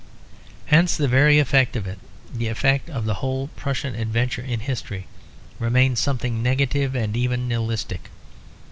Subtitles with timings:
[0.65, 1.99] Hence the very effect of it,
[2.31, 5.05] like the effect of the whole Prussian adventure in history,
[5.59, 8.09] remains something negative and even nihilistic.